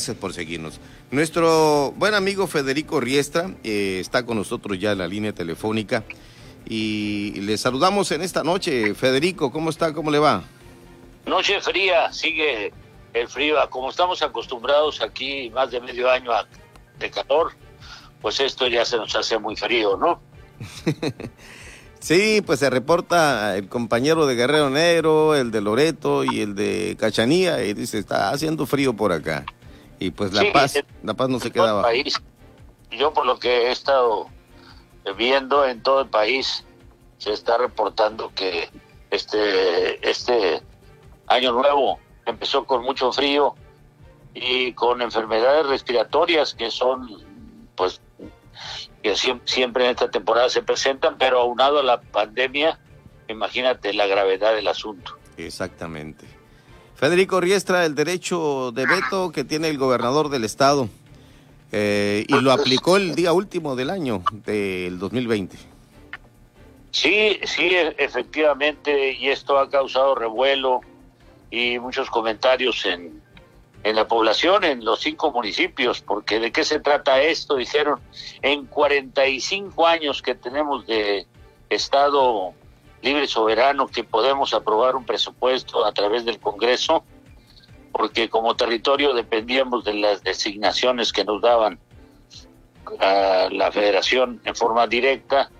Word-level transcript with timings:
Gracias 0.00 0.16
por 0.16 0.32
seguirnos. 0.32 0.80
Nuestro 1.10 1.92
buen 1.94 2.14
amigo 2.14 2.46
Federico 2.46 3.00
Riestra 3.00 3.50
eh, 3.62 3.98
está 4.00 4.24
con 4.24 4.38
nosotros 4.38 4.78
ya 4.78 4.92
en 4.92 4.98
la 4.98 5.06
línea 5.06 5.34
telefónica 5.34 6.04
y 6.64 7.38
le 7.42 7.58
saludamos 7.58 8.10
en 8.10 8.22
esta 8.22 8.42
noche. 8.42 8.94
Federico, 8.94 9.52
¿cómo 9.52 9.68
está? 9.68 9.92
¿Cómo 9.92 10.10
le 10.10 10.18
va? 10.18 10.42
Noche 11.26 11.60
fría, 11.60 12.10
sigue 12.14 12.72
el 13.12 13.28
frío. 13.28 13.56
Como 13.68 13.90
estamos 13.90 14.22
acostumbrados 14.22 15.02
aquí 15.02 15.50
más 15.50 15.70
de 15.70 15.82
medio 15.82 16.10
año 16.10 16.30
de 16.98 17.10
calor, 17.10 17.52
pues 18.22 18.40
esto 18.40 18.68
ya 18.68 18.86
se 18.86 18.96
nos 18.96 19.14
hace 19.14 19.38
muy 19.38 19.54
frío, 19.54 19.98
¿no? 19.98 20.18
sí, 22.00 22.42
pues 22.46 22.60
se 22.60 22.70
reporta 22.70 23.54
el 23.54 23.68
compañero 23.68 24.24
de 24.24 24.34
Guerrero 24.34 24.70
Negro, 24.70 25.34
el 25.34 25.50
de 25.50 25.60
Loreto 25.60 26.24
y 26.24 26.40
el 26.40 26.54
de 26.54 26.96
Cachanía 26.98 27.62
y 27.66 27.74
dice, 27.74 27.98
está 27.98 28.30
haciendo 28.30 28.64
frío 28.64 28.96
por 28.96 29.12
acá. 29.12 29.44
Y 30.00 30.10
pues 30.10 30.32
La 30.32 30.50
Paz, 30.52 30.82
La 31.02 31.14
Paz 31.14 31.28
no 31.28 31.38
se 31.38 31.52
quedaba. 31.52 31.82
País, 31.82 32.20
yo 32.90 33.12
por 33.12 33.26
lo 33.26 33.38
que 33.38 33.68
he 33.68 33.70
estado 33.70 34.28
viendo 35.16 35.66
en 35.66 35.82
todo 35.82 36.00
el 36.00 36.08
país, 36.08 36.64
se 37.18 37.32
está 37.32 37.58
reportando 37.58 38.32
que 38.34 38.70
este, 39.10 40.08
este 40.08 40.62
año 41.26 41.52
nuevo 41.52 42.00
empezó 42.24 42.64
con 42.64 42.82
mucho 42.82 43.12
frío 43.12 43.54
y 44.32 44.72
con 44.72 45.02
enfermedades 45.02 45.66
respiratorias 45.66 46.54
que 46.54 46.70
son, 46.70 47.08
pues, 47.76 48.00
que 49.02 49.14
siempre 49.16 49.84
en 49.84 49.90
esta 49.90 50.10
temporada 50.10 50.48
se 50.48 50.62
presentan, 50.62 51.18
pero 51.18 51.40
aunado 51.40 51.80
a 51.80 51.82
la 51.82 52.00
pandemia, 52.00 52.78
imagínate 53.28 53.92
la 53.92 54.06
gravedad 54.06 54.54
del 54.54 54.68
asunto. 54.68 55.18
Exactamente. 55.36 56.39
Federico 57.00 57.40
Riestra, 57.40 57.86
el 57.86 57.94
derecho 57.94 58.72
de 58.72 58.84
veto 58.84 59.32
que 59.32 59.42
tiene 59.42 59.68
el 59.68 59.78
gobernador 59.78 60.28
del 60.28 60.44
estado 60.44 60.90
eh, 61.72 62.26
y 62.28 62.40
lo 62.42 62.52
aplicó 62.52 62.98
el 62.98 63.14
día 63.14 63.32
último 63.32 63.74
del 63.74 63.88
año 63.88 64.22
del 64.44 64.98
2020. 64.98 65.56
Sí, 66.90 67.40
sí, 67.42 67.74
e, 67.74 67.94
efectivamente, 67.96 69.14
y 69.14 69.28
esto 69.28 69.58
ha 69.58 69.70
causado 69.70 70.14
revuelo 70.14 70.82
y 71.50 71.78
muchos 71.78 72.10
comentarios 72.10 72.84
en, 72.84 73.22
en 73.82 73.96
la 73.96 74.06
población, 74.06 74.64
en 74.64 74.84
los 74.84 75.00
cinco 75.00 75.30
municipios, 75.30 76.02
porque 76.02 76.38
¿de 76.38 76.52
qué 76.52 76.64
se 76.64 76.80
trata 76.80 77.22
esto? 77.22 77.56
Dijeron, 77.56 77.98
en 78.42 78.66
45 78.66 79.86
años 79.86 80.20
que 80.20 80.34
tenemos 80.34 80.86
de 80.86 81.26
Estado 81.70 82.52
libre 83.02 83.26
soberano 83.26 83.88
que 83.88 84.04
podemos 84.04 84.52
aprobar 84.54 84.96
un 84.96 85.04
presupuesto 85.04 85.84
a 85.84 85.92
través 85.92 86.24
del 86.24 86.38
Congreso, 86.38 87.04
porque 87.92 88.28
como 88.28 88.56
territorio 88.56 89.14
dependíamos 89.14 89.84
de 89.84 89.94
las 89.94 90.22
designaciones 90.22 91.12
que 91.12 91.24
nos 91.24 91.40
daban 91.40 91.78
la 92.98 93.70
federación 93.72 94.40
en 94.44 94.54
forma 94.56 94.86
directa 94.86 95.50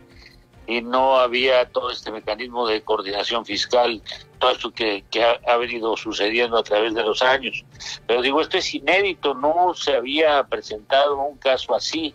y 0.66 0.82
no 0.82 1.16
había 1.16 1.68
todo 1.70 1.90
este 1.90 2.12
mecanismo 2.12 2.66
de 2.66 2.82
coordinación 2.82 3.44
fiscal, 3.44 4.02
todo 4.38 4.52
esto 4.52 4.70
que, 4.70 5.04
que 5.10 5.24
ha, 5.24 5.40
ha, 5.46 5.56
venido 5.56 5.96
sucediendo 5.96 6.56
a 6.56 6.62
través 6.62 6.94
de 6.94 7.02
los 7.02 7.22
años. 7.22 7.64
Pero 8.06 8.22
digo, 8.22 8.40
esto 8.40 8.58
es 8.58 8.72
inédito, 8.74 9.34
no 9.34 9.74
se 9.74 9.96
había 9.96 10.44
presentado 10.44 11.20
un 11.20 11.38
caso 11.38 11.74
así, 11.74 12.14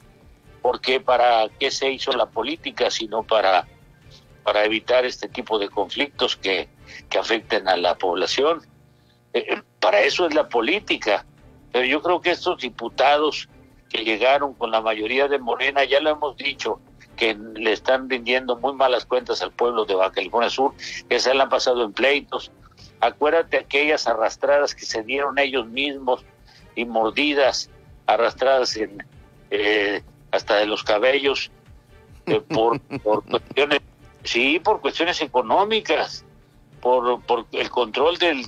porque 0.61 1.01
para 1.01 1.49
qué 1.59 1.69
se 1.69 1.91
hizo 1.91 2.13
la 2.13 2.27
política, 2.27 2.89
sino 2.89 3.23
para 3.23 3.67
para 4.45 4.63
evitar 4.63 5.05
este 5.05 5.27
tipo 5.27 5.57
de 5.57 5.69
conflictos 5.69 6.35
que, 6.35 6.69
que 7.09 7.17
afecten 7.17 7.67
a 7.67 7.75
la 7.75 7.95
población. 7.95 8.61
Eh, 9.33 9.43
eh, 9.49 9.61
para 9.79 10.01
eso 10.01 10.27
es 10.27 10.35
la 10.35 10.47
política. 10.47 11.25
Pero 11.71 11.83
yo 11.83 11.99
creo 11.99 12.21
que 12.21 12.29
estos 12.29 12.61
diputados 12.61 13.49
que 13.89 14.05
llegaron 14.05 14.53
con 14.53 14.69
la 14.69 14.81
mayoría 14.81 15.27
de 15.27 15.39
Morena, 15.39 15.83
ya 15.83 15.99
lo 15.99 16.11
hemos 16.11 16.37
dicho, 16.37 16.79
que 17.17 17.33
le 17.33 17.71
están 17.71 18.07
rindiendo 18.07 18.55
muy 18.55 18.73
malas 18.73 19.05
cuentas 19.05 19.41
al 19.41 19.51
pueblo 19.51 19.83
de 19.85 19.95
Baja 19.95 20.11
California 20.11 20.51
Sur, 20.51 20.75
que 21.09 21.19
se 21.19 21.33
le 21.33 21.41
han 21.41 21.49
pasado 21.49 21.83
en 21.83 21.91
pleitos. 21.91 22.51
Acuérdate 22.99 23.57
aquellas 23.57 24.05
arrastradas 24.05 24.75
que 24.75 24.85
se 24.85 25.01
dieron 25.01 25.39
ellos 25.39 25.65
mismos 25.65 26.23
y 26.75 26.85
mordidas, 26.85 27.71
arrastradas 28.05 28.77
en, 28.77 29.03
eh, 29.49 30.03
hasta 30.29 30.57
de 30.57 30.67
los 30.67 30.83
cabellos 30.83 31.49
por, 32.49 32.79
por 33.03 33.23
cuestiones 33.25 33.79
Sí, 34.25 34.59
por 34.59 34.81
cuestiones 34.81 35.21
económicas, 35.21 36.25
por, 36.81 37.21
el 37.51 37.69
control 37.69 38.17
del, 38.17 38.45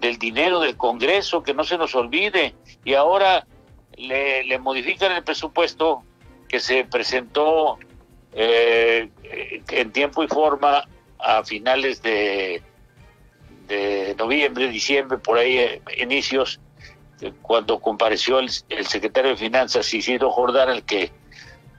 del 0.00 0.18
dinero 0.18 0.58
del 0.58 0.76
Congreso, 0.76 1.42
que 1.42 1.52
no 1.52 1.64
se 1.64 1.76
nos 1.76 1.94
olvide. 1.94 2.54
Y 2.82 2.94
ahora 2.94 3.46
le, 3.96 4.58
modifican 4.58 5.12
el 5.12 5.22
presupuesto 5.22 6.02
que 6.48 6.60
se 6.60 6.84
presentó 6.84 7.78
eh, 8.32 9.10
en 9.68 9.92
tiempo 9.92 10.22
y 10.22 10.28
forma 10.28 10.88
a 11.18 11.44
finales 11.44 12.00
de, 12.02 12.62
noviembre, 14.16 14.68
diciembre, 14.68 15.18
por 15.18 15.36
ahí 15.36 15.58
eh, 15.58 15.82
inicios, 15.98 16.58
cuando 17.42 17.80
compareció 17.80 18.38
el, 18.38 18.48
el, 18.70 18.86
secretario 18.86 19.32
de 19.32 19.36
Finanzas 19.36 19.92
Isidro 19.92 20.30
Jordán, 20.30 20.70
al 20.70 20.84
que 20.84 21.12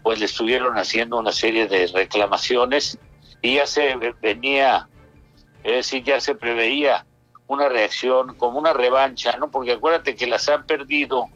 pues 0.04 0.20
le 0.20 0.26
estuvieron 0.26 0.78
haciendo 0.78 1.18
una 1.18 1.32
serie 1.32 1.68
de 1.68 1.88
reclamaciones 1.88 3.00
y 3.42 3.56
ya 3.56 3.66
se 3.66 3.96
venía, 4.22 4.90
es 5.64 5.76
decir, 5.76 6.04
ya 6.04 6.20
se 6.20 6.36
preveía 6.36 7.06
una 7.48 7.68
reacción 7.70 8.36
como 8.36 8.60
una 8.60 8.74
revancha, 8.74 9.38
¿no? 9.38 9.50
Porque 9.50 9.74
acuérdate 9.74 10.16
que 10.16 10.28
las 10.28 10.48
han 10.50 10.66
perdido 10.66 11.28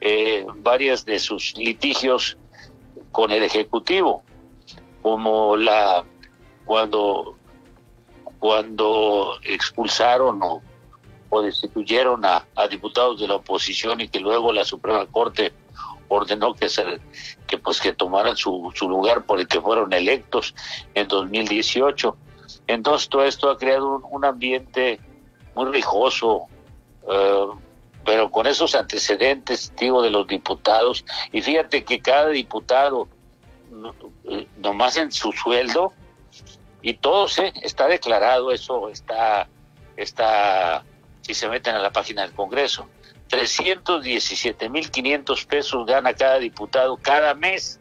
eh, 0.00 0.46
varias 0.56 1.04
de 1.04 1.18
sus 1.18 1.56
litigios 1.56 2.36
con 3.12 3.30
el 3.30 3.42
Ejecutivo, 3.42 4.22
como 5.02 5.56
la 5.56 6.04
cuando 6.64 7.36
cuando 8.38 9.38
expulsaron 9.42 10.40
o, 10.42 10.62
o 11.30 11.42
destituyeron 11.42 12.24
a, 12.24 12.46
a, 12.54 12.68
diputados 12.68 13.18
de 13.20 13.26
la 13.26 13.36
oposición 13.36 14.00
y 14.00 14.08
que 14.08 14.20
luego 14.20 14.52
la 14.52 14.64
Suprema 14.64 15.06
Corte 15.06 15.52
ordenó 16.08 16.54
que 16.54 16.68
se 16.68 17.00
que 17.48 17.58
pues 17.58 17.80
que 17.80 17.92
tomaran 17.92 18.36
su, 18.36 18.70
su 18.74 18.88
lugar 18.88 19.24
por 19.24 19.40
el 19.40 19.48
que 19.48 19.60
fueron 19.60 19.92
electos 19.92 20.54
en 20.94 21.08
2018. 21.08 22.16
Entonces 22.68 23.08
todo 23.08 23.24
esto 23.24 23.50
ha 23.50 23.58
creado 23.58 24.00
un, 24.10 24.24
ambiente 24.24 25.00
muy 25.54 25.72
rijoso, 25.72 26.46
eh, 27.10 27.46
pero 28.04 28.30
con 28.30 28.46
esos 28.46 28.74
antecedentes, 28.74 29.72
digo, 29.76 30.02
de 30.02 30.10
los 30.10 30.26
diputados. 30.26 31.04
Y 31.32 31.42
fíjate 31.42 31.84
que 31.84 32.00
cada 32.00 32.28
diputado, 32.28 33.08
eh, 34.24 34.46
nomás 34.58 34.96
en 34.98 35.10
su 35.10 35.32
sueldo, 35.32 35.92
y 36.82 36.94
todo 36.94 37.26
se 37.26 37.52
está 37.62 37.88
declarado, 37.88 38.52
eso 38.52 38.88
está, 38.88 39.48
está, 39.96 40.84
si 41.22 41.34
se 41.34 41.48
meten 41.48 41.74
a 41.74 41.80
la 41.80 41.90
página 41.90 42.22
del 42.22 42.32
Congreso, 42.32 42.86
317.500 43.28 45.46
pesos 45.46 45.86
gana 45.86 46.14
cada 46.14 46.38
diputado 46.38 46.96
cada 46.96 47.34
mes. 47.34 47.80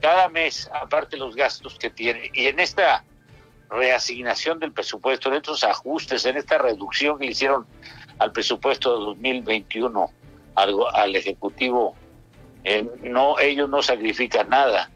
Cada 0.00 0.28
mes, 0.28 0.68
aparte 0.72 1.16
los 1.16 1.36
gastos 1.36 1.78
que 1.78 1.90
tiene. 1.90 2.30
Y 2.34 2.46
en 2.46 2.58
esta 2.58 3.04
reasignación 3.70 4.58
del 4.58 4.72
presupuesto, 4.72 5.28
en 5.28 5.36
estos 5.36 5.62
ajustes, 5.64 6.26
en 6.26 6.36
esta 6.36 6.58
reducción 6.58 7.18
que 7.18 7.26
hicieron 7.26 7.66
al 8.18 8.32
presupuesto 8.32 8.98
de 8.98 9.04
2021 9.06 10.10
al, 10.56 10.74
al 10.92 11.16
Ejecutivo, 11.16 11.94
eh, 12.64 12.88
no, 13.02 13.38
ellos 13.38 13.68
no 13.68 13.82
sacrifican 13.82 14.48
nada 14.48 14.90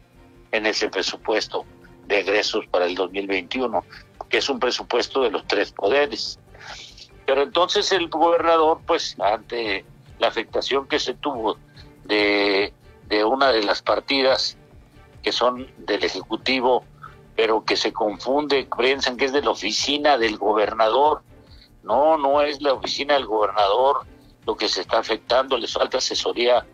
en 0.51 0.65
ese 0.65 0.89
presupuesto 0.89 1.65
de 2.05 2.19
egresos 2.19 2.65
para 2.67 2.85
el 2.85 2.95
2021, 2.95 3.83
que 4.29 4.37
es 4.37 4.49
un 4.49 4.59
presupuesto 4.59 5.23
de 5.23 5.31
los 5.31 5.45
tres 5.47 5.71
poderes. 5.71 6.39
Pero 7.27 7.43
entonces 7.43 7.91
el 7.91 8.07
gobernador, 8.07 8.79
pues 8.87 9.17
ante 9.19 9.83
la 10.17 10.29
afectación 10.29 10.87
que 10.87 10.97
se 10.97 11.13
tuvo 11.13 11.57
de, 12.05 12.73
de 13.09 13.23
una 13.25 13.51
de 13.51 13.63
las 13.63 13.81
partidas 13.81 14.57
que 15.21 15.33
son 15.33 15.67
del 15.77 16.05
Ejecutivo, 16.05 16.85
pero 17.35 17.65
que 17.65 17.75
se 17.75 17.91
confunde, 17.91 18.65
piensan 18.77 19.17
que 19.17 19.25
es 19.25 19.33
de 19.33 19.41
la 19.41 19.49
oficina 19.49 20.17
del 20.17 20.37
gobernador. 20.37 21.21
No, 21.83 22.17
no 22.17 22.41
es 22.41 22.61
la 22.61 22.73
oficina 22.73 23.15
del 23.15 23.25
gobernador 23.25 24.07
lo 24.45 24.55
que 24.55 24.69
se 24.69 24.79
está 24.79 24.99
afectando, 24.99 25.57
les 25.57 25.73
falta 25.73 25.97
asesoría, 25.97 26.65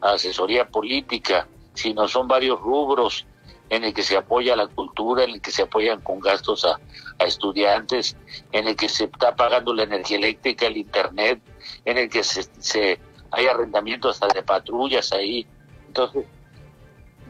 asesoría 0.00 0.66
política, 0.66 1.46
sino 1.72 2.08
son 2.08 2.26
varios 2.26 2.60
rubros 2.60 3.26
en 3.70 3.84
el 3.84 3.94
que 3.94 4.02
se 4.02 4.16
apoya 4.16 4.56
la 4.56 4.66
cultura, 4.66 5.24
en 5.24 5.30
el 5.30 5.40
que 5.40 5.50
se 5.50 5.62
apoyan 5.62 6.00
con 6.00 6.20
gastos 6.20 6.64
a, 6.64 6.78
estudiantes, 7.24 8.16
en 8.52 8.68
el 8.68 8.76
que 8.76 8.88
se 8.88 9.04
está 9.04 9.34
pagando 9.34 9.72
la 9.72 9.84
energía 9.84 10.18
eléctrica, 10.18 10.66
el 10.66 10.76
internet, 10.76 11.40
en 11.84 11.98
el 11.98 12.10
que 12.10 12.22
se, 12.22 12.42
se 12.58 12.98
hay 13.30 13.46
arrendamiento 13.46 14.08
hasta 14.08 14.28
de 14.28 14.42
patrullas 14.42 15.12
ahí. 15.12 15.46
Entonces, 15.86 16.26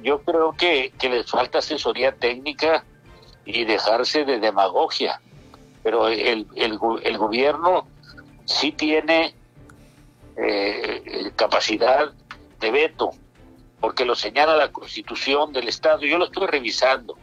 yo 0.03 0.21
creo 0.23 0.53
que, 0.53 0.93
que 0.99 1.09
les 1.09 1.31
falta 1.31 1.59
asesoría 1.59 2.13
técnica 2.13 2.85
y 3.45 3.65
dejarse 3.65 4.25
de 4.25 4.39
demagogia. 4.39 5.21
Pero 5.83 6.09
el, 6.09 6.47
el, 6.57 6.79
el 7.03 7.19
gobierno 7.19 7.87
sí 8.45 8.73
tiene 8.73 9.35
eh, 10.37 11.31
capacidad 11.37 12.13
de 12.61 12.71
veto, 12.71 13.13
porque 13.85 14.07
lo 14.07 14.15
señala 14.15 14.57
la 14.57 14.73
constitución 14.73 15.53
del 15.53 15.69
Estado. 15.69 16.01
Yo 16.07 16.17
lo 16.17 16.25
estuve 16.25 16.47
revisando 16.47 17.19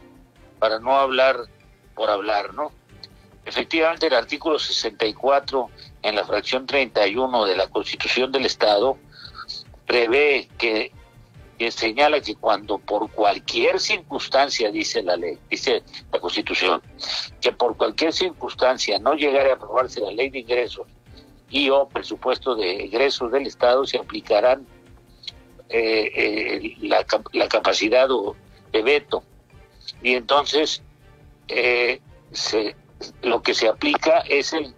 para 0.60 0.78
no 0.78 0.96
hablar 0.96 1.36
por 1.96 2.08
hablar, 2.08 2.54
¿no? 2.54 2.70
Efectivamente, 3.44 4.06
el 4.06 4.14
artículo 4.14 4.60
64 4.60 5.68
en 6.02 6.14
la 6.14 6.24
fracción 6.24 6.64
31 6.64 7.46
de 7.46 7.56
la 7.56 7.66
Constitución 7.66 8.30
del 8.30 8.46
Estado 8.46 8.96
prevé 9.88 10.48
que, 10.56 10.92
que, 11.58 11.72
señala 11.72 12.20
que 12.20 12.36
cuando 12.36 12.78
por 12.78 13.10
cualquier 13.10 13.80
circunstancia, 13.80 14.70
dice 14.70 15.02
la 15.02 15.16
ley, 15.16 15.40
dice 15.50 15.82
la 16.12 16.20
Constitución, 16.20 16.80
que 17.40 17.50
por 17.50 17.76
cualquier 17.76 18.12
circunstancia 18.12 19.00
no 19.00 19.14
llegara 19.14 19.50
a 19.50 19.54
aprobarse 19.54 20.00
la 20.00 20.12
ley 20.12 20.30
de 20.30 20.38
ingresos 20.38 20.86
y 21.50 21.70
o 21.70 21.88
presupuesto 21.88 22.54
de 22.54 22.84
ingresos 22.84 23.32
del 23.32 23.48
Estado, 23.48 23.84
se 23.84 23.98
aplicarán 23.98 24.64
eh, 25.72 26.12
eh, 26.14 26.76
la, 26.82 27.06
la, 27.32 27.48
capacidad 27.48 28.06
de 28.72 28.82
veto. 28.82 29.24
Y 30.02 30.14
entonces 30.14 30.82
eh, 31.48 31.98
se, 32.30 32.76
lo 33.22 33.42
que 33.42 33.54
se 33.54 33.68
aplica 33.68 34.18
es 34.28 34.52
el, 34.52 34.74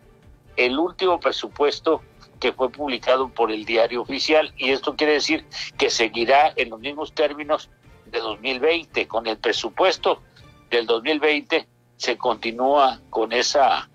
el 0.57 0.79
último 0.79 1.19
presupuesto 1.19 2.01
que 2.39 2.53
fue 2.53 2.71
publicado 2.71 3.29
por 3.29 3.51
el 3.51 3.65
diario 3.65 4.03
oficial 4.03 4.55
y 4.57 4.71
esto 4.71 4.95
quiere 4.95 5.15
decir 5.15 5.45
que 5.79 5.91
seguirá 5.91 6.53
en 6.55 6.71
los 6.71 6.79
mismos 6.79 7.13
términos 7.13 7.71
de 8.07 8.21
2020. 8.21 9.09
Con 9.09 9.27
el 9.27 9.39
presupuesto 9.39 10.23
del 10.71 10.87
2020 10.87 11.67
se 11.97 12.17
continúa 12.17 13.01
con 13.11 13.33
esa 13.33 13.89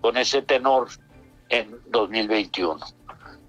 con 0.00 0.16
ese 0.16 0.42
tenor 0.42 0.88
en 1.48 1.78
2021. 1.86 2.84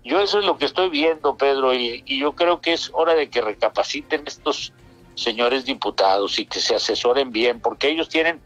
Yo 0.03 0.19
eso 0.19 0.39
es 0.39 0.45
lo 0.45 0.57
que 0.57 0.65
estoy 0.65 0.89
viendo, 0.89 1.37
Pedro, 1.37 1.73
y, 1.73 2.03
y 2.05 2.19
yo 2.19 2.33
creo 2.33 2.59
que 2.59 2.73
es 2.73 2.91
hora 2.93 3.15
de 3.15 3.29
que 3.29 3.41
recapaciten 3.41 4.23
estos 4.27 4.73
señores 5.15 5.65
diputados 5.65 6.39
y 6.39 6.45
que 6.45 6.59
se 6.59 6.75
asesoren 6.75 7.31
bien, 7.31 7.59
porque 7.61 7.89
ellos 7.89 8.09
tienen 8.09 8.41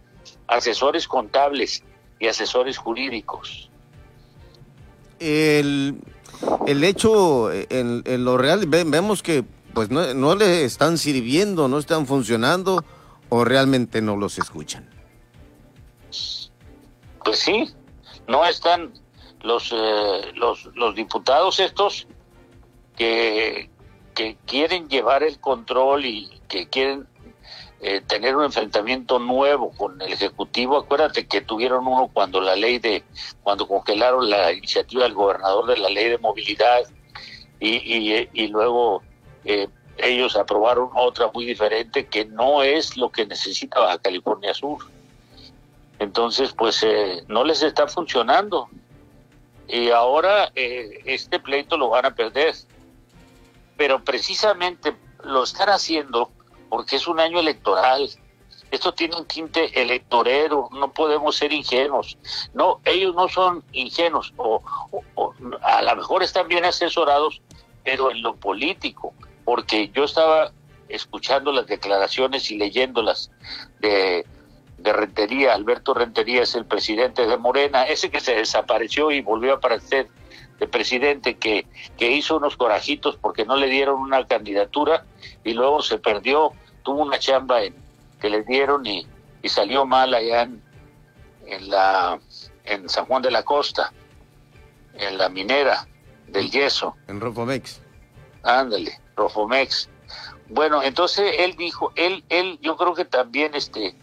asesores 0.47 1.07
contables 1.07 1.83
y 2.19 2.27
asesores 2.27 2.77
jurídicos. 2.77 3.69
El, 5.19 5.95
el 6.67 6.83
hecho, 6.83 7.51
en, 7.51 8.03
en 8.05 8.25
lo 8.25 8.37
real, 8.37 8.65
vemos 8.67 9.23
que 9.23 9.43
pues 9.73 9.89
no, 9.89 10.13
no 10.13 10.35
le 10.35 10.63
están 10.63 10.97
sirviendo, 10.97 11.67
no 11.67 11.77
están 11.77 12.07
funcionando 12.07 12.83
o 13.29 13.45
realmente 13.45 14.01
no 14.01 14.15
los 14.15 14.39
escuchan. 14.39 14.89
Pues 17.23 17.39
sí, 17.39 17.71
no 18.27 18.45
están 18.45 18.93
los, 19.41 19.71
eh, 19.71 20.31
los, 20.35 20.65
los 20.75 20.95
diputados 20.95 21.59
estos 21.59 22.07
que, 22.95 23.69
que 24.13 24.37
quieren 24.45 24.89
llevar 24.89 25.23
el 25.23 25.39
control 25.39 26.05
y 26.05 26.41
que 26.47 26.67
quieren 26.67 27.07
eh, 27.79 28.01
tener 28.01 28.35
un 28.35 28.45
enfrentamiento 28.45 29.19
nuevo 29.19 29.71
con 29.71 30.01
el 30.01 30.11
Ejecutivo. 30.11 30.77
Acuérdate 30.77 31.27
que 31.27 31.41
tuvieron 31.41 31.85
uno 31.85 32.09
cuando 32.11 32.41
la 32.41 32.55
ley 32.55 32.79
de, 32.79 33.03
cuando 33.43 33.67
congelaron 33.67 34.27
la 34.29 34.51
iniciativa 34.51 35.03
del 35.03 35.13
gobernador 35.13 35.67
de 35.67 35.77
la 35.77 35.89
ley 35.89 36.09
de 36.09 36.17
movilidad 36.17 36.81
y, 37.59 37.75
y, 38.33 38.47
luego 38.47 39.03
eh, 39.45 39.67
ellos 39.97 40.35
aprobaron 40.35 40.89
otra 40.95 41.29
muy 41.31 41.45
diferente 41.45 42.07
que 42.07 42.25
no 42.25 42.63
es 42.63 42.97
lo 42.97 43.11
que 43.11 43.27
necesita 43.27 43.79
Baja 43.79 43.99
California 43.99 44.53
Sur. 44.55 44.79
Entonces, 45.99 46.53
pues 46.53 46.81
eh, 46.83 47.23
no 47.27 47.43
les 47.43 47.61
está 47.61 47.87
funcionando. 47.87 48.69
Y 49.67 49.89
ahora 49.89 50.51
este 50.55 51.39
pleito 51.39 51.77
lo 51.77 51.89
van 51.89 52.05
a 52.05 52.15
perder. 52.15 52.55
Pero 53.75 54.03
precisamente 54.03 54.95
lo 55.23 55.43
están 55.43 55.69
haciendo 55.69 56.31
porque 56.69 56.95
es 56.95 57.07
un 57.07 57.19
año 57.19 57.39
electoral. 57.39 58.09
Esto 58.69 58.93
tiene 58.93 59.15
un 59.15 59.25
tinte 59.25 59.81
electorero, 59.81 60.69
no 60.73 60.91
podemos 60.91 61.37
ser 61.37 61.53
ingenuos. 61.53 62.17
No, 62.53 62.81
ellos 62.83 63.15
no 63.15 63.29
son 63.29 63.63
ingenuos, 63.71 64.33
o, 64.35 64.61
a 65.61 65.81
lo 65.81 65.95
mejor 65.95 66.21
están 66.21 66.49
bien 66.49 66.65
asesorados, 66.65 67.41
pero 67.85 68.11
en 68.11 68.21
lo 68.21 68.35
político, 68.35 69.13
porque 69.45 69.89
yo 69.89 70.03
estaba 70.03 70.51
escuchando 70.89 71.53
las 71.53 71.67
declaraciones 71.67 72.51
y 72.51 72.57
leyéndolas 72.57 73.31
de, 73.79 74.25
de 74.77 74.93
Rentería, 74.93 75.53
Alberto 75.53 75.93
Rentería 75.93 76.43
es 76.43 76.55
el 76.55 76.65
presidente 76.65 77.25
de 77.25 77.37
Morena, 77.37 77.83
ese 77.83 78.11
que 78.11 78.19
se 78.19 78.35
desapareció 78.35 79.11
y 79.11 79.21
volvió 79.21 79.53
a 79.53 79.55
aparecer 79.57 80.07
de 80.59 80.67
presidente 80.67 81.35
que, 81.35 81.67
que 81.97 82.11
hizo 82.11 82.37
unos 82.37 82.57
corajitos 82.57 83.17
porque 83.17 83.45
no 83.45 83.55
le 83.55 83.67
dieron 83.67 83.99
una 83.99 84.25
candidatura 84.25 85.05
y 85.43 85.53
luego 85.53 85.81
se 85.81 85.97
perdió, 85.97 86.51
tuvo 86.83 87.03
una 87.03 87.19
chamba 87.19 87.63
en, 87.63 87.75
que 88.19 88.29
le 88.29 88.43
dieron 88.43 88.85
y, 88.85 89.07
y 89.41 89.49
salió 89.49 89.85
mal 89.85 90.13
allá 90.13 90.43
en, 90.43 90.61
en, 91.45 91.69
la, 91.69 92.19
en 92.63 92.89
San 92.89 93.05
Juan 93.05 93.21
de 93.21 93.31
la 93.31 93.43
Costa, 93.43 93.91
en 94.93 95.17
la 95.17 95.29
minera 95.29 95.87
del 96.27 96.49
yeso. 96.49 96.95
En 97.07 97.19
Rofomex. 97.19 97.81
Ándale, 98.43 98.99
Rofomex. 99.15 99.89
Bueno, 100.49 100.81
entonces 100.81 101.33
él 101.39 101.55
dijo, 101.57 101.91
él, 101.95 102.23
él, 102.29 102.57
yo 102.61 102.77
creo 102.77 102.93
que 102.93 103.05
también, 103.05 103.53
este, 103.53 103.95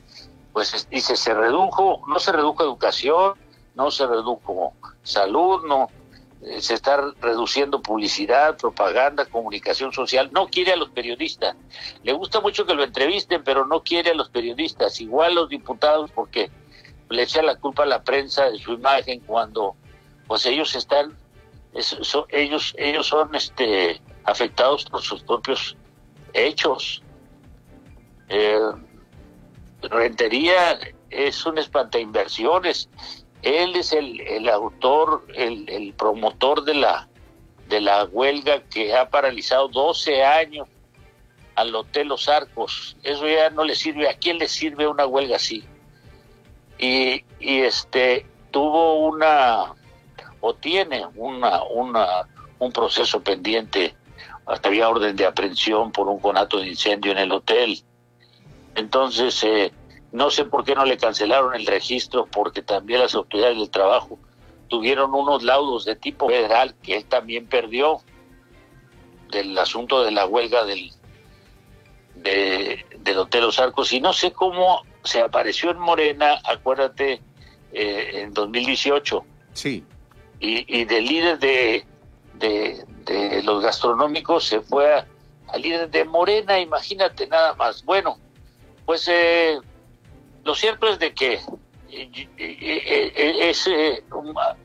pues 0.54 0.88
dice, 0.88 1.16
se 1.16 1.34
redujo, 1.34 2.02
no 2.06 2.20
se 2.20 2.30
redujo 2.30 2.62
educación, 2.62 3.34
no 3.74 3.90
se 3.90 4.06
redujo 4.06 4.72
salud, 5.02 5.66
no, 5.66 5.88
eh, 6.42 6.60
se 6.60 6.74
está 6.74 7.12
reduciendo 7.20 7.82
publicidad, 7.82 8.56
propaganda, 8.56 9.26
comunicación 9.26 9.92
social. 9.92 10.30
No 10.32 10.46
quiere 10.46 10.72
a 10.72 10.76
los 10.76 10.90
periodistas. 10.90 11.56
Le 12.04 12.12
gusta 12.12 12.40
mucho 12.40 12.64
que 12.66 12.74
lo 12.74 12.84
entrevisten, 12.84 13.42
pero 13.42 13.66
no 13.66 13.82
quiere 13.82 14.12
a 14.12 14.14
los 14.14 14.28
periodistas. 14.28 15.00
Igual 15.00 15.34
los 15.34 15.48
diputados, 15.48 16.12
porque 16.12 16.52
le 17.10 17.22
echa 17.22 17.42
la 17.42 17.56
culpa 17.56 17.82
a 17.82 17.86
la 17.86 18.04
prensa 18.04 18.48
de 18.48 18.58
su 18.58 18.74
imagen 18.74 19.20
cuando, 19.26 19.74
pues 20.28 20.46
ellos 20.46 20.76
están, 20.76 21.18
ellos, 22.28 22.76
ellos 22.78 23.06
son, 23.08 23.34
este, 23.34 24.00
afectados 24.22 24.84
por 24.84 25.02
sus 25.02 25.24
propios 25.24 25.76
hechos. 26.32 27.02
Eh, 28.28 28.60
rentería 29.90 30.78
es 31.10 31.44
un 31.46 31.58
espanta 31.58 31.98
inversiones 31.98 32.88
él 33.44 33.76
es 33.76 33.92
el, 33.92 34.20
el 34.22 34.48
autor, 34.48 35.26
el, 35.34 35.68
el, 35.68 35.92
promotor 35.92 36.64
de 36.64 36.74
la, 36.74 37.08
de 37.68 37.82
la 37.82 38.04
huelga 38.04 38.62
que 38.62 38.96
ha 38.96 39.10
paralizado 39.10 39.68
12 39.68 40.24
años 40.24 40.66
al 41.54 41.74
Hotel 41.74 42.08
Los 42.08 42.28
Arcos. 42.30 42.96
Eso 43.02 43.28
ya 43.28 43.50
no 43.50 43.64
le 43.64 43.74
sirve. 43.74 44.08
¿A 44.08 44.14
quién 44.14 44.38
le 44.38 44.48
sirve 44.48 44.88
una 44.88 45.06
huelga 45.06 45.36
así? 45.36 45.62
Y, 46.78 47.22
y 47.38 47.60
este 47.60 48.26
tuvo 48.50 49.06
una 49.06 49.74
o 50.40 50.54
tiene 50.54 51.06
una, 51.14 51.62
una 51.64 52.26
un 52.58 52.72
proceso 52.72 53.22
pendiente 53.22 53.94
hasta 54.46 54.68
había 54.68 54.88
orden 54.88 55.16
de 55.16 55.26
aprehensión 55.26 55.92
por 55.92 56.08
un 56.08 56.18
conato 56.18 56.58
de 56.58 56.68
incendio 56.68 57.12
en 57.12 57.18
el 57.18 57.32
hotel. 57.32 57.82
Entonces, 58.74 59.42
eh, 59.44 59.72
no 60.12 60.30
sé 60.30 60.44
por 60.44 60.64
qué 60.64 60.74
no 60.74 60.84
le 60.84 60.96
cancelaron 60.96 61.54
el 61.54 61.66
registro, 61.66 62.26
porque 62.26 62.62
también 62.62 63.00
las 63.00 63.14
autoridades 63.14 63.58
del 63.58 63.70
trabajo 63.70 64.18
tuvieron 64.68 65.14
unos 65.14 65.42
laudos 65.42 65.84
de 65.84 65.96
tipo 65.96 66.28
federal 66.28 66.74
que 66.82 66.96
él 66.96 67.04
también 67.04 67.46
perdió 67.46 68.00
del 69.30 69.56
asunto 69.58 70.02
de 70.04 70.10
la 70.10 70.26
huelga 70.26 70.64
del, 70.64 70.90
de, 72.16 72.84
del 73.00 73.18
Hotel 73.18 73.42
Los 73.42 73.58
Arcos. 73.58 73.92
Y 73.92 74.00
no 74.00 74.12
sé 74.12 74.32
cómo 74.32 74.82
se 75.02 75.20
apareció 75.20 75.70
en 75.70 75.78
Morena, 75.78 76.40
acuérdate, 76.44 77.20
eh, 77.72 78.22
en 78.22 78.32
2018. 78.32 79.24
Sí. 79.52 79.84
Y, 80.40 80.80
y 80.80 80.84
del 80.84 81.04
líder 81.04 81.38
de, 81.38 81.84
de, 82.34 82.84
de, 83.04 83.42
los 83.42 83.62
gastronómicos 83.62 84.44
se 84.44 84.60
fue 84.60 85.04
al 85.48 85.62
líder 85.62 85.90
de 85.90 86.04
Morena, 86.04 86.58
imagínate 86.58 87.26
nada 87.26 87.54
más. 87.54 87.84
Bueno, 87.84 88.18
pues 88.86 89.08
eh, 89.08 89.58
lo 90.44 90.54
cierto 90.54 90.88
es 90.88 90.98
de 90.98 91.14
que 91.14 91.40
eh, 91.96 92.28
eh, 92.38 93.12
eh, 93.16 93.50
es, 93.50 93.70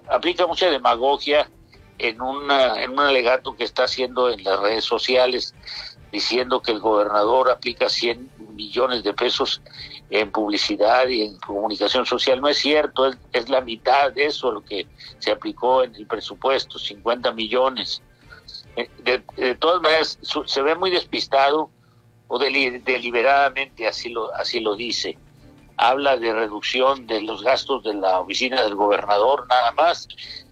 aplica 0.10 0.48
mucha 0.48 0.70
demagogia 0.70 1.50
en, 1.98 2.22
una, 2.22 2.82
en 2.82 2.92
un 2.92 3.00
alegato 3.00 3.56
que 3.56 3.64
está 3.64 3.84
haciendo 3.84 4.30
en 4.30 4.44
las 4.44 4.60
redes 4.60 4.84
sociales 4.84 5.54
diciendo 6.12 6.62
que 6.62 6.72
el 6.72 6.80
gobernador 6.80 7.52
aplica 7.52 7.88
100 7.88 8.32
millones 8.56 9.04
de 9.04 9.14
pesos 9.14 9.62
en 10.10 10.32
publicidad 10.32 11.08
y 11.08 11.22
en 11.22 11.38
comunicación 11.38 12.06
social. 12.06 12.42
No 12.42 12.48
es 12.48 12.58
cierto, 12.58 13.06
es, 13.06 13.18
es 13.32 13.48
la 13.48 13.62
mitad 13.62 14.12
de 14.12 14.26
eso 14.26 14.52
lo 14.52 14.62
que 14.62 14.88
se 15.20 15.32
aplicó 15.32 15.84
en 15.84 15.96
el 15.96 16.08
presupuesto, 16.08 16.80
50 16.80 17.32
millones. 17.34 18.02
De, 19.04 19.22
de 19.36 19.56
todas 19.56 19.82
maneras, 19.82 20.18
se 20.22 20.62
ve 20.64 20.74
muy 20.74 20.90
despistado 20.90 21.70
o 22.30 22.38
deliberadamente 22.38 23.88
así 23.88 24.10
lo, 24.10 24.34
así 24.36 24.60
lo 24.62 24.76
dice. 24.76 25.18
Habla 25.78 26.16
de 26.16 26.32
reducción 26.32 27.08
de 27.08 27.22
los 27.22 27.44
gastos 27.44 27.84
de 27.84 27.96
la 27.96 28.20
oficina 28.20 28.62
del 28.62 28.76
gobernador 28.76 29.48
nada 29.48 29.72
más, 29.74 30.08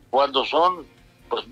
cuando 0.10 0.44
son 0.44 0.86
pues 1.30 1.46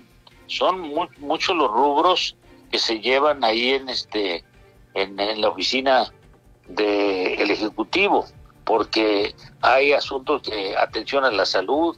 son 0.46 0.92
muchos 1.18 1.56
los 1.56 1.70
rubros 1.70 2.36
que 2.70 2.78
se 2.78 3.00
llevan 3.00 3.44
ahí 3.44 3.70
en 3.70 3.88
este 3.88 4.44
en, 4.94 5.16
la 5.40 5.48
oficina 5.48 6.12
del 6.68 7.50
ejecutivo 7.50 8.26
porque 8.64 9.34
hay 9.60 9.92
asuntos 9.92 10.42
de 10.44 10.76
atención 10.76 11.24
a 11.24 11.30
la 11.30 11.46
salud 11.46 11.96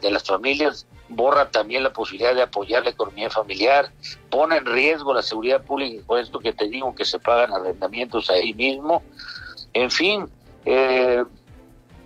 de 0.00 0.10
las 0.10 0.24
familias 0.24 0.86
borra 1.08 1.50
también 1.50 1.82
la 1.82 1.92
posibilidad 1.92 2.34
de 2.34 2.42
apoyar 2.42 2.84
la 2.84 2.90
economía 2.90 3.30
familiar, 3.30 3.92
pone 4.30 4.56
en 4.56 4.66
riesgo 4.66 5.14
la 5.14 5.22
seguridad 5.22 5.62
pública 5.62 6.02
por 6.06 6.18
esto 6.18 6.38
que 6.38 6.52
te 6.52 6.68
digo 6.68 6.94
que 6.94 7.04
se 7.04 7.18
pagan 7.18 7.52
arrendamientos 7.52 8.30
ahí 8.30 8.54
mismo, 8.54 9.02
en 9.72 9.90
fin, 9.90 10.28
eh, 10.64 11.22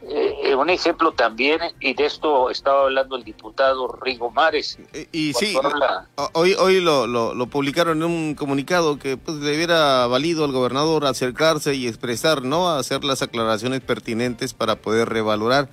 eh, 0.02 0.54
un 0.54 0.70
ejemplo 0.70 1.12
también, 1.12 1.60
y 1.78 1.92
de 1.92 2.06
esto 2.06 2.50
estaba 2.50 2.84
hablando 2.84 3.16
el 3.16 3.24
diputado 3.24 3.86
Rigo 3.88 4.30
Mares. 4.30 4.78
Eh, 4.94 5.06
y, 5.12 5.34
sí, 5.34 5.54
hoy, 6.32 6.54
hoy 6.58 6.80
lo, 6.80 7.06
lo, 7.06 7.46
publicaron 7.46 7.98
en 7.98 8.04
un 8.04 8.34
comunicado 8.34 8.98
que 8.98 9.18
pues 9.18 9.36
le 9.38 9.54
hubiera 9.54 10.06
valido 10.06 10.44
al 10.44 10.52
gobernador 10.52 11.04
acercarse 11.04 11.74
y 11.74 11.86
expresar, 11.86 12.42
¿no? 12.42 12.70
Hacer 12.70 13.04
las 13.04 13.20
aclaraciones 13.20 13.82
pertinentes 13.82 14.54
para 14.54 14.76
poder 14.76 15.08
revalorar. 15.10 15.68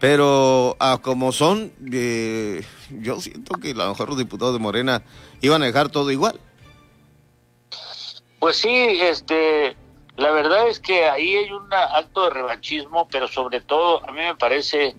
Pero 0.00 0.76
a 0.78 0.98
como 0.98 1.32
son, 1.32 1.72
eh, 1.92 2.64
yo 2.90 3.20
siento 3.20 3.54
que 3.54 3.72
a 3.72 3.74
lo 3.74 3.88
mejor 3.88 4.08
los 4.10 4.18
diputados 4.18 4.54
de 4.54 4.60
Morena 4.60 5.02
iban 5.40 5.62
a 5.62 5.66
dejar 5.66 5.88
todo 5.88 6.10
igual. 6.12 6.40
Pues 8.38 8.56
sí, 8.56 8.70
este, 8.70 9.76
la 10.16 10.30
verdad 10.30 10.68
es 10.68 10.78
que 10.78 11.08
ahí 11.08 11.34
hay 11.34 11.50
un 11.50 11.72
acto 11.72 12.24
de 12.24 12.30
revanchismo, 12.30 13.08
pero 13.08 13.26
sobre 13.26 13.60
todo 13.60 14.08
a 14.08 14.12
mí 14.12 14.20
me 14.20 14.36
parece 14.36 14.94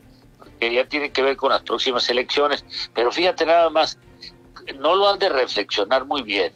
que 0.59 0.73
ya 0.73 0.85
tiene 0.85 1.11
que 1.11 1.21
ver 1.21 1.37
con 1.37 1.51
las 1.51 1.61
próximas 1.61 2.09
elecciones. 2.09 2.65
Pero 2.93 3.11
fíjate 3.11 3.45
nada 3.45 3.69
más, 3.69 3.97
no 4.79 4.95
lo 4.95 5.09
han 5.09 5.19
de 5.19 5.29
reflexionar 5.29 6.05
muy 6.05 6.21
bien, 6.23 6.51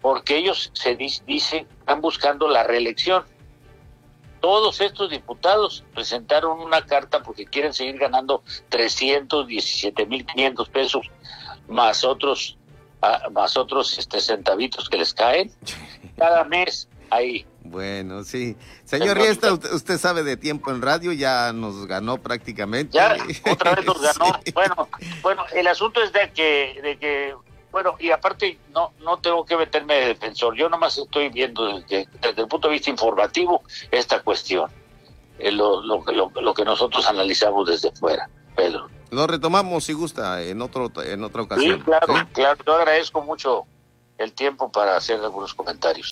porque 0.00 0.38
ellos 0.38 0.70
se 0.72 0.96
dicen, 0.96 1.66
están 1.80 2.00
buscando 2.00 2.48
la 2.48 2.64
reelección 2.64 3.24
todos 4.40 4.80
estos 4.80 5.10
diputados 5.10 5.84
presentaron 5.94 6.60
una 6.60 6.84
carta 6.86 7.22
porque 7.22 7.44
quieren 7.46 7.72
seguir 7.72 7.98
ganando 7.98 8.42
317.500 8.70 10.68
pesos 10.70 11.06
más 11.68 12.04
otros 12.04 12.56
ah, 13.02 13.28
más 13.30 13.56
otros 13.56 13.98
este 13.98 14.20
centavitos 14.20 14.88
que 14.88 14.98
les 14.98 15.14
caen 15.14 15.52
cada 16.16 16.44
mes 16.44 16.88
ahí. 17.10 17.46
Bueno, 17.62 18.24
sí. 18.24 18.56
Señor 18.84 19.18
Riesta, 19.18 19.52
usted, 19.52 19.98
sabe 19.98 20.22
de 20.22 20.36
tiempo 20.36 20.70
en 20.70 20.80
radio, 20.80 21.12
ya 21.12 21.52
nos 21.52 21.86
ganó 21.86 22.16
prácticamente. 22.18 22.96
Ya, 22.96 23.16
otra 23.50 23.74
vez 23.74 23.84
nos 23.84 24.00
ganó. 24.18 24.40
Bueno, 24.54 24.88
bueno, 25.22 25.44
el 25.54 25.66
asunto 25.66 26.02
es 26.02 26.12
de 26.12 26.32
que, 26.32 26.80
de 26.82 26.96
que 26.98 27.34
bueno, 27.72 27.96
y 27.98 28.10
aparte 28.10 28.58
no 28.72 28.92
no 29.00 29.18
tengo 29.18 29.44
que 29.44 29.56
meterme 29.56 29.94
de 29.94 30.06
defensor, 30.06 30.54
yo 30.54 30.68
nomás 30.68 30.98
estoy 30.98 31.28
viendo 31.28 31.66
desde, 31.66 32.08
el 32.36 32.48
punto 32.48 32.68
de 32.68 32.74
vista 32.74 32.90
informativo 32.90 33.62
esta 33.90 34.22
cuestión, 34.22 34.70
eh, 35.38 35.52
lo, 35.52 35.82
lo, 35.82 36.02
lo, 36.04 36.54
que 36.54 36.64
nosotros 36.64 37.06
analizamos 37.06 37.68
desde 37.68 37.92
fuera, 37.92 38.28
Pedro. 38.56 38.88
Lo 39.10 39.26
retomamos 39.26 39.84
si 39.84 39.92
gusta 39.92 40.42
en 40.42 40.62
otro 40.62 40.90
en 41.02 41.24
otra 41.24 41.42
ocasión. 41.42 41.78
Sí, 41.78 41.84
claro, 41.84 42.06
claro, 42.32 42.64
yo 42.64 42.74
agradezco 42.74 43.22
mucho 43.22 43.66
el 44.18 44.32
tiempo 44.32 44.70
para 44.70 44.96
hacer 44.96 45.20
algunos 45.20 45.54
comentarios. 45.54 46.08